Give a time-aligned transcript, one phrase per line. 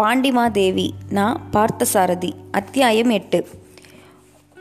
[0.00, 3.46] பாண்டிமாதேவி நான் பார்த்தசாரதி அத்தியாயம் எட்டு.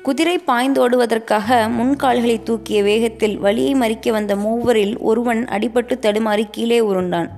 [0.03, 7.29] குதிரை பாய்ந்தோடுவதற்காக முன்கால்களை தூக்கிய வேகத்தில் வழியை மறிக்க வந்த மூவரில் ஒருவன் அடிபட்டு தடுமாறி கீழே உருண்டான்.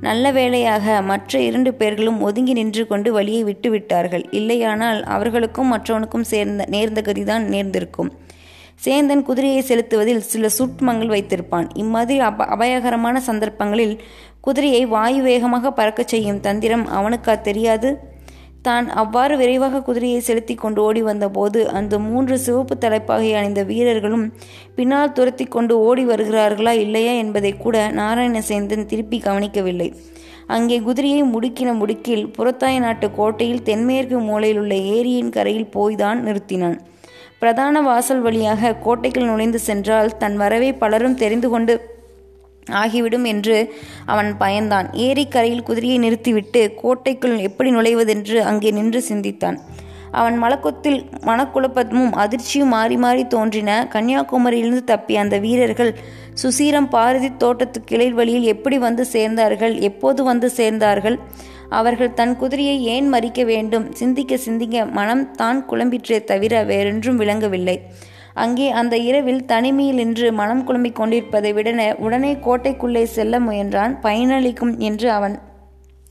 [0.00, 4.28] நல்ல வேளையாக மற்ற இரண்டு பேர்களும் ஒதுங்கி நின்று கொண்டு வழியை விட்டு விட்டார்கள்.
[4.30, 8.12] இல்லையானால் அவர்களுக்கும் மற்றவனுக்கும் சேர்ந்த நேர்ந்த கதிதான் நேர்ந்திருக்கும்.
[8.84, 11.68] சேந்தன் குதிரையை செலுத்துவதில் சில சுட்மங்கள் வைத்திருப்பான்.
[11.74, 14.02] இம்மாதிரி அப அபாயகரமான சந்தர்ப்பங்களில்
[14.46, 17.90] குதிரையை வாயு வேகமாக பறக்கச் செய்யும் தந்திரம் அவனுக்கா தெரியாது.
[18.66, 24.24] தான் அவ்வாறு விரைவாக குதிரையை செலுத்தி கொண்டு ஓடி வந்தபோது அந்த மூன்று சிவப்பு தலைப்பாகை அணிந்த வீரர்களும்
[24.76, 29.88] பின்னால் துரத்தி கொண்டு ஓடி வருகிறார்களா இல்லையா என்பதை கூட நாராயணசேந்தன் திருப்பி கவனிக்கவில்லை.
[30.56, 36.78] அங்கே குதிரையை முடுக்கின முடுக்கில் புறத்தாய் நாட்டு கோட்டையில் தென்மேற்கு மூலையில் உள்ள ஏரியின் கரையில் போய்தான் நிறுத்தினான்.
[37.40, 41.74] பிரதான வாசல் வழியாக கோட்டைக்குள் நுழைந்து சென்றால் தன் வரவை பலரும் தெரிந்து கொண்டு
[42.70, 43.74] ஆகிவிடும் என்று
[44.06, 44.94] அவன் பயந்தான்.
[44.94, 49.58] ஏரிக்கரையில் குதிரையை நிறுத்திவிட்டு கோட்டைக்குள் எப்படி நுழைவதென்று அங்கே நின்று சிந்தித்தான்.
[50.10, 53.88] அவன் மலக்கொத்தில் மனக்குழப்பமும் அதிர்ச்சியும் மாறி மாறி தோன்றின.
[53.92, 55.94] கன்னியாகுமரியிலிருந்து தப்பிய அந்த வீரர்கள்
[56.42, 61.18] சுசீரம் பாரதி தோட்டத்து கிளை வழியில் எப்படி வந்து சேர்ந்தார்கள் எப்போது வந்து சேர்ந்தார்கள்?
[61.68, 63.92] அவர்கள் தன் குதிரையை ஏன் மறிக்க வேண்டும்?
[63.92, 67.82] சிந்திக்க சிந்திக்க மனம் தான் குழம்பிற்றே தவிர வேறென்றும் விளங்கவில்லை.
[68.42, 75.08] அங்கே அந்த இரவில் தனிமையில் நின்று மனம் குழம்பிக் கொண்டிருப்பதை விட உடனே கோட்டைக்குள்ளே செல்ல முயன்றான் பயனளிக்கும் என்று
[75.10, 75.36] அவன்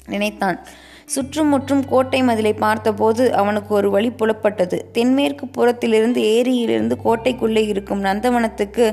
[0.08, 0.58] நினைத்தான்.
[1.06, 4.78] சுற்றும் முற்றும் கோட்டை மதிலை பார்த்தபோது அவனுக்கு ஒரு வழி புலப்பட்டது.
[4.92, 8.86] தென்மேற்கு புறத்திலிருந்து ஏரியிலிருந்து கோட்டைக்குள்ளே இருக்கும் நந்தவனத்துக்கு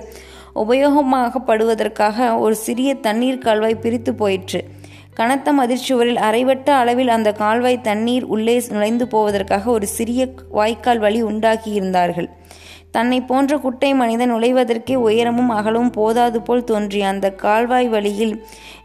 [0.55, 4.61] உபயோகமாகப்படுவதற்காக ஒரு சிறிய தண்ணீர் கால்வாய் பிரித்து போயிற்று.
[5.15, 12.29] கனத்த மதிர்ச்சுவரில் அரைவட்ட அளவில் அந்த கால்வாய் தண்ணீர் உள்ளே நுழைந்து போவதற்காக ஒரு சிறிய வாய்க்கால் வழி உண்டாக்கியிருந்தார்கள்
[12.93, 18.35] தன்னை போன்ற குட்டை மனிதன் நுழைவதற்கே உயரமும் அகலும் போதாது போல் தோன்றிய அந்த கால்வாய் வழியில்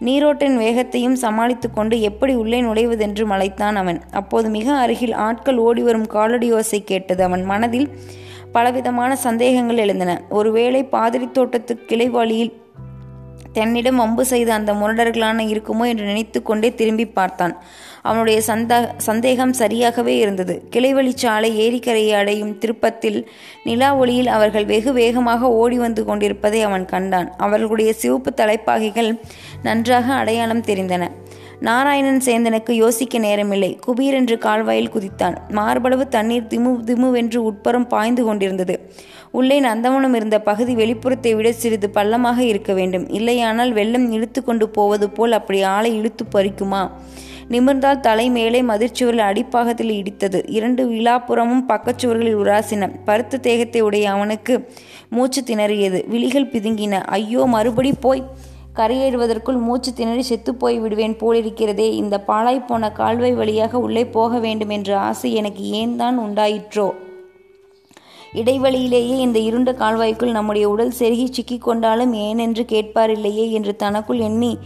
[0.06, 4.01] நீரோட்டின் வேகத்தையும் சமாளித்து கொண்டு எப்படி உள்ளே நுழைவதென்று மலைத்தான் அவன்.
[4.12, 7.90] அப்போது மிக அருகில் ஆட்கள் ஓடிவரும் காலடியோசை கேட்டது அவன் மனதில்
[8.51, 10.22] பலவிதமான சந்தேகங்கள் எழுந்தன.
[10.29, 12.53] ஒருவேளை பாதிரி தோட்டத்து கிளை வழியில்
[13.53, 17.53] தன்னிடம் வம்பு செய்த அந்த முரடர்களான இருக்குமோ என்று நினைத்து கொண்டே திரும்பி பார்த்தான்.
[18.02, 20.56] அவனுடைய சந்த சந்தேகம் சரியாகவே இருந்தது.
[20.72, 23.20] கிளைவழிச்சாலை ஏரிக்கரையை அடையும் திருப்பத்தில்
[23.64, 27.31] நிலா ஒளியில் அவர்கள் வெகு வேகமாக ஓடி வந்து கொண்டிருப்பதை அவன் கண்டான்.
[27.38, 29.20] அவர்களுடைய சிவப்பு தலைப்பாகைகள்
[29.64, 31.06] நன்றாக அடையாளம் தெரிந்தன.
[31.59, 33.78] நாராயணன் சேந்தனுக்கு யோசிக்க நேரமில்லை.
[33.85, 35.35] குபீர் என்று கால்வாயில் குதித்தான்.
[35.50, 38.79] மார்பளவு தண்ணீர் திமு திமுவென்று உட்புறம் பாய்ந்து கொண்டிருந்தது.
[39.31, 43.09] உள்ளே நந்தவனம் இருந்த பகுதி வெளிப்புறத்தை விட சிறிது பள்ளமாக இருக்க வேண்டும்.
[43.09, 46.91] இல்லையானால் வெள்ளம் இழுத்து கொண்டு போவது போல் அப்படி ஆளை இழுத்து பறிக்குமா?
[47.50, 50.41] நிமிர்ந்தால் தலை மேலே மதிர்ச்சுவரில் அடிப்பாகத்தில் இடித்தது.
[50.47, 52.91] இரண்டு விழாப்புறமும் பக்கச்சுவர்களில் உராசின.
[53.06, 54.69] பருத்த தேகத்தை உடைய அவனுக்கு
[55.09, 56.07] மூச்சு திணறியது.
[56.07, 57.01] விழிகள் பிதுங்கின.
[57.03, 58.23] ஐயோ மறுபடி போய்
[58.78, 61.88] கரையேறுவதற்குள் மூச்சு திணறி செத்துப்போய் விடுவேன் போலிருக்கிறதே.
[62.02, 66.88] இந்த பாழாய்ப்போன கால்வாய் வழியாக உள்ளே போக வேண்டும் என்ற ஆசை எனக்கு ஏன் தான் உண்டாயிற்றோ?
[68.34, 74.58] இடைவெளியிலேயே இந்த இருண்ட கால்வாய்க்குள் நம்முடைய உடல் செருகி சிக்கிக் கொண்டாலும் ஏனென்று கேட்பாரில்லையே என்று தனக்குள் எண்ணி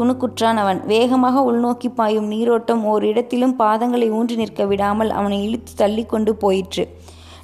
[0.00, 0.86] துணுக்குற்றான் அவன்.
[0.86, 6.84] வேகமாக உள்நோக்கி பாயும் நீரோட்டம் ஓரிடத்திலும் பாதங்களை ஊன்றி நிற்க விடாமல் அவனை இழுத்து தள்ளி கொண்டு போயிற்று.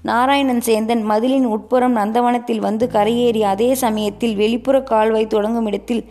[0.08, 6.02] நாராயணன் சேந்தன் மதிலின் உட்புறம் நந்தவனத்தில் வந்து கரையேறி அதே சமயத்தில் வெளிப்புற கால்வாய் தொடங்கும் இடத்தில்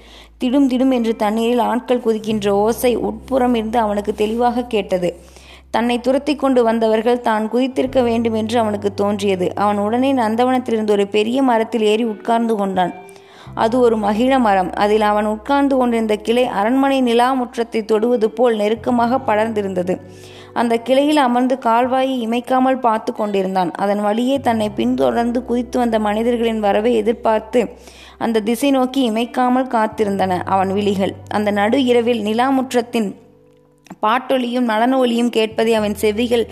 [0.43, 5.09] திடும் திடும் என்று தண்ணீரில் ஆட்கள் குதிக்கின்ற ஓசை உட்புறம் இருந்து அவனுக்கு தெளிவாக கேட்டது.
[5.69, 9.47] தன்னை துரத்தி கொண்டு வந்தவர்கள் தான் குதித்திருக்க வேண்டும் என்று அவனுக்கு தோன்றியது.
[9.55, 12.93] அவன் உடனே நந்தவனத்திலிருந்து ஒரு பெரிய மரத்தில் ஏறி உட்கார்ந்து கொண்டான்.
[13.63, 14.71] அது ஒரு மகிழ மரம்.
[14.83, 19.95] அதில் அவன் உட்கார்ந்து கொண்டிருந்த கிளை அரண்மனை நிலா முற்றத்தை தொடுவது போல் நெருக்கமாக படர்ந்திருந்தது.
[20.61, 23.71] அந்த கிளையில் அமர்ந்து கால்வாயை இமைக்காமல் பார்த்து கொண்டிருந்தான்.
[23.83, 27.61] அதன் வழியே தன்னை பின்தொடர்ந்து குதித்து வந்த மனிதர்களின் வரவை எதிர்பார்த்து
[28.25, 31.13] அந்த திசை நோக்கி இமைக்காமல் காத்திருந்தன அவன் விழிகள்.
[31.37, 33.09] அந்த நடு இரவில் நிலாமுற்றத்தின்
[34.03, 36.45] பாட்டொலியும் நலன ஒலியும் கேட்பதை அவன் செவிகள்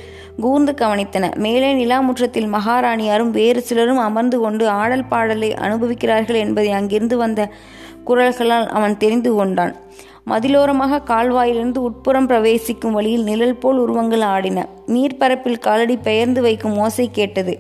[0.43, 1.25] கூர்ந்து கவனித்தன.
[1.45, 7.41] மேலே நிலாமுற்றத்தில் மகாராணியாரும் வேறு சிலரும் அமர்ந்து கொண்டு ஆடல் பாடலை அனுபவிக்கிறார்கள் என்பதை அங்கிருந்து வந்த
[8.09, 9.73] குரல்களால் அவன் தெரிந்து கொண்டான்.
[10.27, 14.59] மதிலோரமாக கால்வாயிலிருந்து உட்புறம் பிரவேசிக்கும் வழியில் நிழல் போல் உருவங்கள் ஆடின.
[14.87, 17.53] நீர்ப்பரப்பில் காலடி பெயர்ந்து வைக்கும் ஓசை கேட்டது.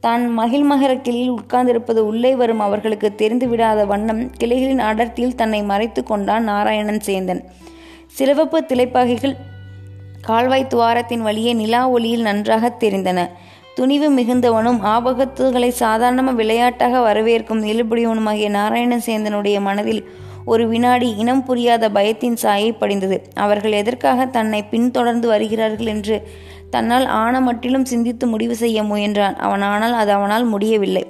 [0.00, 6.44] தான் மகிழ்மகர கிளியில் உட்கார்ந்திருப்பது உள்ளே வரும் அவர்களுக்கு தெரிந்து விடாத வண்ணம் கிளைகளின் அடர்த்தியில் தன்னை மறைத்து கொண்டான்
[6.44, 7.42] நாராயணன் சேந்தன்.
[8.06, 9.36] சிலவப்பு திளைப்பாகைகள்
[10.20, 13.20] கால்வாய் துவாரத்தின் வழியே நிலா ஒளியில் நன்றாக தெரிந்தன.
[13.74, 20.02] துணிவு மிகுந்தவனும் ஆபகத்துகளை சாதாரணமாக விளையாட்டாக வரவேற்கும் இயல்புடையவனுமாகிய நாராயணசேந்தனுடைய மனதில்
[20.50, 23.16] ஒரு வினாடி இனம் புரியாத பயத்தின் சாயை படிந்தது.
[23.44, 26.16] அவர்கள் எதற்காக தன்னை பின்தொடர்ந்து வருகிறார்கள் என்று
[26.70, 29.36] தன்னால் ஆன மட்டிலும் சிந்தித்து முடிவு செய்ய முயன்றான்.
[29.46, 31.04] அவன் ஆனால் அது அவனால் முடியவில்லை.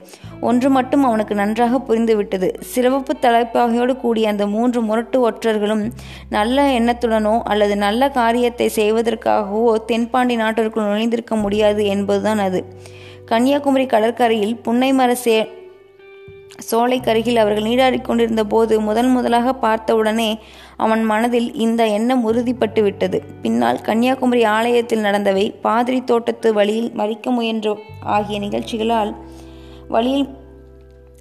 [0.49, 5.83] ஒன்று மட்டும் அவனுக்கு நன்றாக புரிந்துவிட்டது சிறப்பு தலைப்பாகையோடு கூடிய அந்த மூன்று முரட்டு ஒற்றர்களும்
[6.37, 12.61] நல்ல எண்ணத்துடனோ அல்லது நல்ல காரியத்தை செய்வதற்காகவோ தென்பாண்டி நாட்டிற்குள் நுழைந்திருக்க முடியாது என்பதுதான் அது.
[13.31, 15.37] கன்னியாகுமரி கடற்கரையில் புன்னைமர சே
[16.59, 20.31] சோலைக்கருகில் அவர்கள் நீராடி கொண்டிருந்த போது முதன் முதலாக பார்த்தவுடனே
[20.77, 23.23] அவன் மனதில் இந்த எண்ணம் உறுதிப்பட்டு விட்டது.
[23.43, 27.77] பின்னால் கன்னியாகுமரி ஆலயத்தில் நடந்தவை பாதிரி தோட்டத்து வழியில் மறிக்க முயன்ற
[28.17, 29.15] ஆகிய நிகழ்ச்சிகளால்
[29.89, 30.29] வழியில்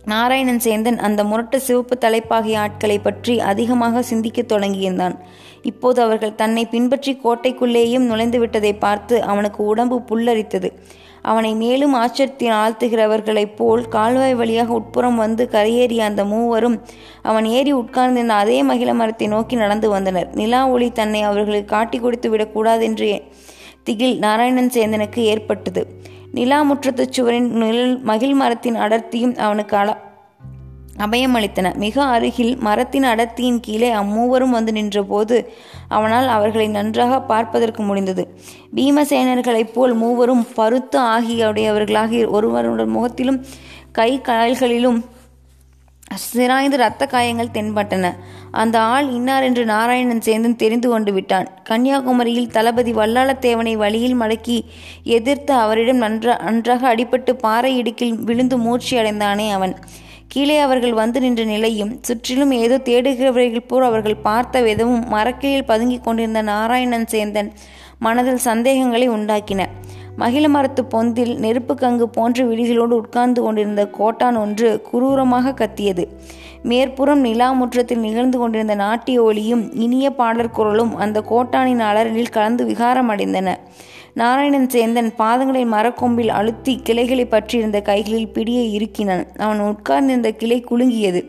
[0.05, 5.15] நாராயணன் சேந்தன் அந்த முரட்டு சிவப்பு தலைப்பாகிய ஆட்களை பற்றி அதிகமாக சிந்திக்கத் தொடங்கியிருந்தான்.
[5.61, 10.71] இப்போது அவர்கள் தன்னை பின்பற்றி கோட்டைக்குள்ளேயும் நுழைந்து விட்டதை பார்த்து அவனுக்கு உடம்பு புல்லரித்தது.
[11.31, 16.77] அவனை மேலும் ஆச்சரியத்தில் ஆழ்த்துகிறவர்களைப் போல் கால்வாய் வழியாக உட்புறம் வந்து கரையேறிய அந்த மூவரும்
[17.21, 20.29] அவன் ஏறி உட்கார்ந்திருந்த அதே மகிழ மரத்தை நோக்கி நடந்து வந்தனர்.
[20.33, 23.11] நிலா ஒளி தன்னை அவர்களுக்கு காட்டி கொடுத்து விடக்கூடாதென்று
[23.83, 25.83] திகில் நாராயணன் சேந்தனுக்கு ஏற்பட்டது.
[26.37, 29.89] நிலா முற்றத்து சுவரின் நிழல் மகிழ் மரத்தின் அடர்த்தியும் அவனுக்கு அள
[30.97, 31.75] அபயமளித்தன.
[31.75, 35.37] மிக அருகில் மரத்தின் அடர்த்தியின் கீழே அம்மூவரும் வந்து நின்றபோது
[35.87, 38.37] அவனால் அவர்களை நன்றாக பார்ப்பதற்கு முடிந்தது.
[38.75, 43.45] பீமசேனர்களைப் போல் மூவரும் பருத்து ஆகியவுடையவர்களாக ஒருவருடைய முகத்திலும்
[43.91, 44.99] கை கால்களிலும்
[46.15, 48.11] சிராய்ந்து இரத்த காயங்கள் தென்பட்டன.
[48.51, 51.47] அந்த ஆள் இன்னார் என்று நாராயணன் சேந்தன் தெரிந்து கொண்டு விட்டான்.
[51.69, 54.57] கன்னியாகுமரியில் தளபதி வல்லாளத்தேவனை வழியில் மடக்கி
[55.03, 59.75] எதிர்த்து அவரிடம் நன்றா நன்றாக அடிபட்டு பாறை இடுக்கில் விழுந்து மூர்ச்சி அடைந்தானே அவன்.
[60.33, 66.41] கீழே அவர்கள் வந்து நின்ற நிலையும் சுற்றிலும் ஏதோ தேடுகிறவர்கள் போல் அவர்கள் பார்த்த விதமும் மரக்கிளியில் பதுங்கிக் கொண்டிருந்த
[66.41, 67.49] நாராயணன் சேந்தன்
[67.99, 69.61] மனதில் சந்தேகங்களை உண்டாக்கின.
[70.15, 76.05] மகிழ மரத்து பொந்தில் நெருப்பு கங்கு போன்ற விழிகளோடு உட்கார்ந்து கொண்டிருந்த கோட்டான் ஒன்று குரூரமாக கத்தியது.
[76.67, 83.55] மேற்புறம் நிலா முற்றத்தில் நிகழ்ந்து கொண்டிருந்த நாட்டிய ஒளியும் இனிய பாடற் குரலும் அந்த கோட்டானின் அலறலில் கலந்து விகாரமடைந்தன.
[84.13, 91.21] நாராயணன் சேந்தன் பாதங்களை மரக்கொம்பில் அழுத்தி கிளைகளை பற்றியிருந்த கைகளில் பிடியை இருக்கினான் அவன் உட்கார்ந்திருந்த கிளை குலுங்கியது.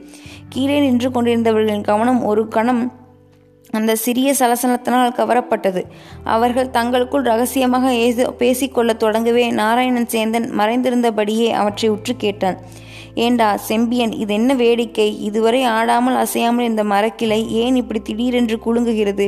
[0.49, 2.93] கீழே நின்று கொண்டிருந்தவர்களின் கவனம் ஒரு கணம்
[3.71, 5.83] அந்த சிறிய சலசலத்தினால் கவரப்பட்டது.
[6.25, 12.59] அவர்கள் தங்களுக்குள் ரகசியமாக ஏது பேசிக்கொள்ளத் தொடங்கவே நாராயணன் சேந்தன் மறைந்திருந்தபடியே அவற்றை உற்று கேட்டான்.
[13.25, 15.09] ஏண்டா செம்பியன் இது என்ன வேடிக்கை?
[15.29, 19.27] இதுவரை ஆடாமல் அசையாமல் இந்த மரக்கிளை ஏன் இப்படி திடீரென்று குலுங்குகிறது?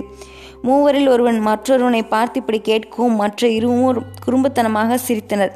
[0.62, 5.52] மூவரில் ஒருவன் மற்றொருவனை பார்த்து இப்படி கேட்கவும் மற்ற இருவரும் குறும்புத்தனமாக சிரித்தனர்.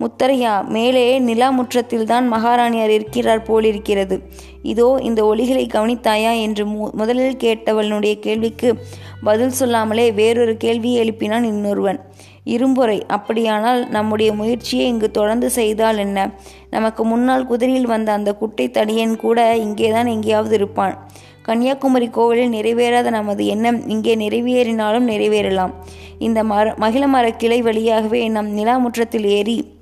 [0.00, 4.22] முத்தரையா மேலே நிலாமுற்றத்தில்தான் மகாராணியார் இருக்கிறார் போலிருக்கிறது.
[4.62, 6.30] இதோ இந்த ஒளிகளை கவனித்தாயா?
[6.30, 8.78] என்று மு முதலில் கேட்டவளுடைய கேள்விக்கு
[9.24, 12.00] பதில் சொல்லாமலே வேறொரு கேள்வியை எழுப்பினான் இன்னொருவன்.
[12.44, 16.30] இரும்பொறை அப்படியானால் நம்முடைய முயற்சியை இங்கு தொடர்ந்து செய்தால் என்ன?
[16.70, 21.10] நமக்கு முன்னால் குதிரையில் வந்த அந்த குட்டை தடியன் கூட இங்கேதான் எங்கேயாவது இருப்பான்.
[21.42, 25.72] கன்னியாகுமரி கோவிலில் நிறைவேறாத நமது எண்ணம் இங்கே நிறைவேறினாலும் நிறைவேறலாம்.
[26.18, 29.78] இந்த மர மகிழ மர கிளை வழியாகவே நம் நிலாமுற்றத்தில் ஏறி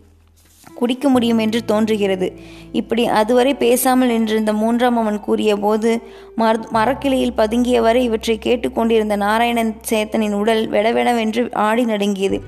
[0.80, 2.28] குடிக்க முடியும் என்று தோன்றுகிறது.
[2.72, 5.92] இப்படி அதுவரை பேசாமல் நின்றிருந்த மூன்றாம் அவன் கூறிய போது
[6.34, 12.40] மர மரக்கிளையில் பதுங்கியவரை இவற்றை கேட்டுக்கொண்டிருந்த நாராயணன் சேத்தனின் உடல் வெடவெடவென்று ஆடி நடுங்கியது.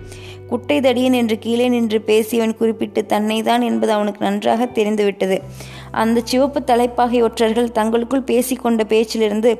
[0.50, 5.36] குட்டை தடியன் என்று கீழே நின்று பேசியவன் குறிப்பிட்டு தன்னைதான் என்பது அவனுக்கு நன்றாக தெரிந்துவிட்டது.
[6.02, 9.52] அந்த சிவப்பு தலைப்பாகை ஒற்றர்கள் தங்களுக்குள் பேசிக்கொண்ட பேச்சிலிருந்து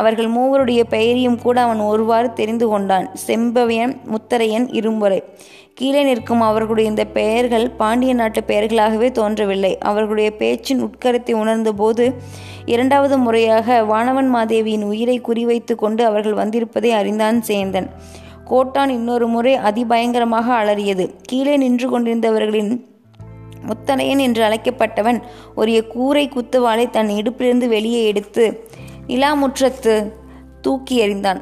[0.00, 3.06] அவர்கள் மூவருடைய பெயரையும் கூட அவன் ஒருவாறு தெரிந்து கொண்டான்.
[3.26, 5.20] செம்பவியன் முத்தரையன் இரும்புரை
[5.78, 9.72] கீழே நிற்கும் அவர்களுடைய இந்த பெயர்கள் பாண்டிய நாட்டு பெயர்களாகவே தோன்றவில்லை.
[9.90, 12.06] அவர்களுடைய பேச்சின் உட்கரத்தை உணர்ந்தபோது
[12.72, 17.88] இரண்டாவது முறையாக வானவன் மாதேவியின் உயிரை குறிவைத்து கொண்டு அவர்கள் வந்திருப்பதை அறிந்தான் சேந்தன்.
[18.48, 21.04] கோட்டான் இன்னொரு முறை அதிபயங்கரமாக அலறியது.
[21.22, 22.72] கீழே நின்று கொண்டிருந்தவர்களின்
[23.66, 25.18] முத்தனையன் என்று அழைக்கப்பட்டவன்
[25.54, 28.44] ஒரு கூரை குத்துவாளை தன் இடுப்பிலிருந்து வெளியே எடுத்து
[29.08, 29.94] நிலாமுற்றத்து
[30.60, 31.40] தூக்கி எறிந்தான்.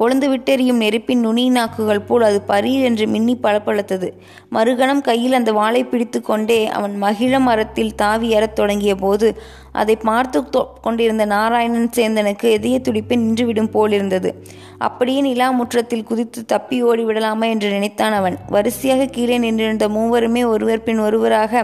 [0.00, 4.08] கொழுந்து விட்டெறியும் நெருப்பின் நுனி நாக்குகள் போல் அது பரீர் என்று மின்னி பளபளத்தது.
[4.52, 9.28] மறுகணம் கையில் அந்த வாளை பிடித்து கொண்டே அவன் மகிழ மரத்தில் தாவி ஏறத் தொடங்கிய போது
[9.72, 10.38] அதை பார்த்து
[10.80, 14.30] கொண்டிருந்த நாராயணன் சேந்தனுக்கு இதய துடிப்பை நின்றுவிடும் போலிருந்தது
[14.78, 18.36] அப்படியே நிலா முற்றத்தில் குதித்து தப்பி ஓடி விடலாமா என்று நினைத்தான் அவன்.
[18.48, 21.62] வரிசையாக கீழே நின்றிருந்த மூவருமே ஒருவர் பின் ஒருவராக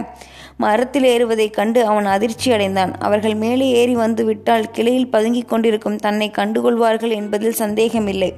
[0.57, 2.97] மரத்தில் ஏறுவதைக் கண்டு அவன் அதிர்ச்சி அடைந்தான்.
[2.97, 8.33] அவர்கள் மேலே ஏறி வந்து விட்டால் கிளையில் பதுங்கிக் கொண்டிருக்கும் தன்னை கண்டுகொள்வார்கள் என்பதில் சந்தேகமில்லை.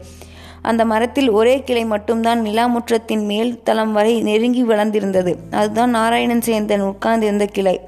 [0.62, 5.36] அந்த மரத்தில் ஒரே கிளை மட்டும்தான் நிலாமுற்றத்தின் மேல் தளம் வரை நெருங்கி வளர்ந்திருந்தது.
[5.52, 7.82] அதுதான் நாராயணன் சேந்தன் உட்கார்ந்திருந்த கிளை.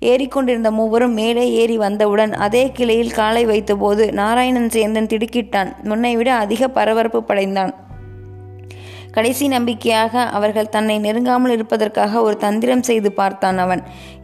[0.00, 5.72] ஏறிக்கொண்டிருந்த மூவரும் மேலே ஏறி வந்தவுடன் அதே கிளையில் காலை வைத்தபோது நாராயணன் சேந்தன் திடுக்கிட்டான்.
[5.84, 7.77] முன்னை விட அதிக பரபரப்பு படைந்தான்.
[9.18, 13.82] கடைசி நம்பிக்கையாக அவர்கள் தன்னை நெருங்காமல் இருப்பதற்காக ஒரு தந்திரம் செய்து பார்த்தான் அவன்.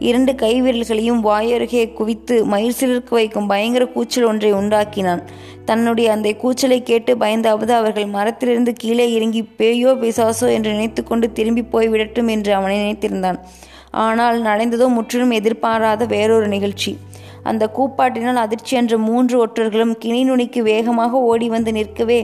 [0.09, 5.23] இரண்டு கைவிரல்களையும் வாயருகே குவித்து மயில் சிலிர்க்கு வைக்கும் பயங்கர கூச்சல் ஒன்றை உண்டாக்கினான்.
[5.69, 11.91] தன்னுடைய அந்த கூச்சலை கேட்டு பயந்தாவது அவர்கள் மரத்திலிருந்து கீழே இறங்கி பேயோ பிசாசோ என்று நினைத்துக்கொண்டு திரும்பி போய்
[11.93, 13.39] விடட்டும் என்று அவனை நினைத்திருந்தான்.
[14.05, 16.93] ஆனால் நடந்ததோ முற்றிலும் எதிர்பாராத வேறொரு நிகழ்ச்சி.
[17.49, 22.19] அந்த கூப்பாட்டினால் அதிர்ச்சி என்ற மூன்று ஒற்றர்களும் கிணி நுனிக்கு வேகமாக ஓடி வந்து நிற்கவே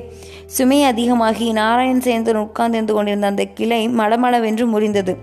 [0.55, 5.15] சுமை அதிகமாகி நாராயண் சேந்தன் உட்கார்ந்திருந்து கொண்டிருந்த அந்த கிளை மடமளவென்று முறிந்தது.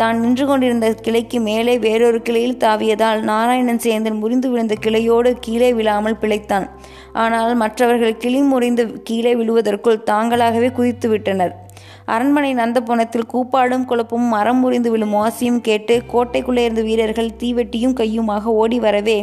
[0.00, 6.18] தான் நின்று கொண்டிருந்த கிளைக்கு மேலே வேறொரு கிளையில் தாவியதால் நாராயணன் சேந்தன் முறிந்து விழுந்த கிளையோடு கீழே விழாமல்
[6.22, 6.66] பிழைத்தான்.
[7.12, 11.54] ஆனால் மற்றவர்கள் கிளி முறிந்து கீழே விழுவதற்குள் தாங்களாகவே குதித்து விட்டனர்.
[12.06, 18.78] அரண்மனை நந்தபுனத்தில் கூப்பாடும் குழப்பமும் மரம் முறிந்து விழும் ஓசையும் கேட்டு கோட்டைக்குள்ளே இருந்த வீரர்கள் தீவெட்டியும் கையுமாக ஓடி
[18.80, 19.18] வரவே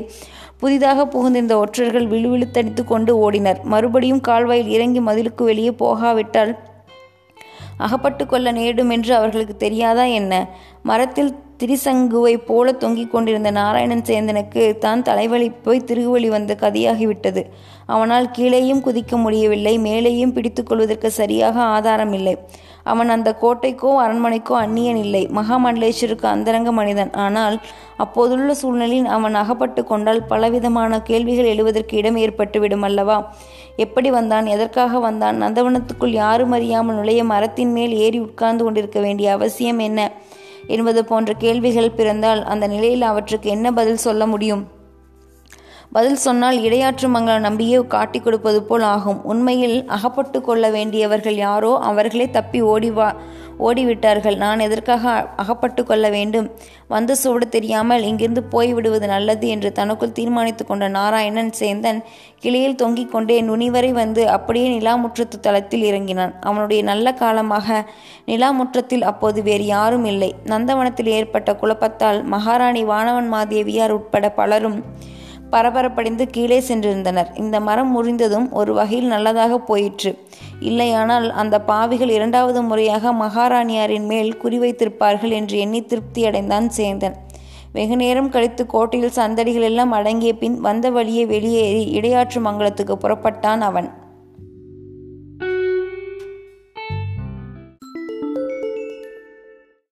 [0.57, 3.63] புதிதாக புகுந்திருந்த ஒற்றர்கள் விழுவிழுத்தடித்து கொண்டு ஓடினர்.
[3.63, 6.53] மறுபடியும் கால்வாயில் இறங்கி மதிலுக்கு வெளியே போகாவிட்டால்
[7.77, 10.33] அகப்பட்டு கொள்ள நேரிடும் என்று அவர்களுக்கு தெரியாதா என்ன?
[10.83, 11.31] மரத்தில்
[11.63, 17.41] திரிசங்குவை போல தொங்கிக் கொண்டிருந்த நாராயணன் சேந்தனுக்கு தான் தலைவலி போய் திருகுவலி வந்த கதையாகிவிட்டது.
[17.85, 22.35] அவனால் கீழேயும் குதிக்க முடியவில்லை மேலேயும் பிடித்துக்கொள்வதற்கு சரியாக ஆதாரம் இல்லை
[22.91, 25.21] அவன் அந்த கோட்டைக்கோ அரண்மனைக்கோ அந்நியன் இல்லை.
[25.37, 27.11] மகாமண்டலேஸ்வருக்கு அந்தரங்க மனிதன்.
[27.25, 27.55] ஆனால்
[28.03, 33.17] அப்போதுள்ள சூழ்நிலையில் அவன் அகப்பட்டு கொண்டால் பலவிதமான கேள்விகள் எழுவதற்கு இடம் ஏற்பட்டுவிடும் அல்லவா?
[33.85, 34.45] எப்படி வந்தான்?
[34.55, 35.37] எதற்காக வந்தான்?
[35.43, 40.11] நந்தவனத்துக்குள் யாரும் அறியாமல் நுழைய மரத்தின் மேல் ஏறி உட்கார்ந்து கொண்டிருக்க வேண்டிய அவசியம் என்ன?
[40.67, 44.67] என்பது போன்ற கேள்விகள் பிறந்தால் அந்த நிலையில் அவற்றுக்கு என்ன பதில் சொல்ல முடியும்?
[45.91, 49.23] பதில் சொன்னால் இடையாற்று மங்கள நம்பியே காட்டிக் கொடுப்பது போல் ஆகும்.
[49.23, 53.15] உண்மையில் அகப்பட்டு கொள்ள வேண்டியவர்கள் யாரோ அவர்களே தப்பி ஓடி வா
[53.67, 54.37] ஓடிவிட்டார்கள்.
[54.43, 56.47] நான் எதற்காக அகப்பட்டு கொள்ள வேண்டும்?
[56.93, 61.99] வந்து சூடு தெரியாமல் இங்கிருந்து போய்விடுவது நல்லது என்று தனக்குள் தீர்மானித்து கொண்ட நாராயணன் சேந்தன்
[62.43, 66.33] கிளியில் தொங்கிக் கொண்டே நுனிவரை வந்து அப்படியே நிலாமுற்றத்து தளத்தில் இறங்கினான்.
[66.41, 67.79] அவனுடைய நல்ல காலமாக
[68.31, 70.31] நிலாமுற்றத்தில் அப்போது வேறு யாரும் இல்லை.
[70.53, 74.79] நந்தவனத்தில் ஏற்பட்ட குழப்பத்தால் மகாராணி வானவன் மாதேவியார் உட்பட பலரும்
[75.53, 77.29] பரபரப்படைந்து கீழே சென்றிருந்தனர்.
[77.35, 80.11] இந்த மரம் முறிந்ததும் ஒரு வகையில் நல்லதாக போயிற்று.
[80.59, 87.17] இல்லையானால் அந்த பாவிகள் இரண்டாவது முறையாக மகாராணியாரின் மேல் குறிவைத்திருப்பார்கள் என்று எண்ணி திருப்தியடைந்தான் சேந்தன்.
[87.71, 93.89] வெகு நேரம் கழித்து கோட்டையில் சந்தடிகள் எல்லாம் அடங்கிய பின் வந்த வழியே வெளியேறி இடையாற்று மங்கலத்துக்கு புறப்பட்டான் அவன்.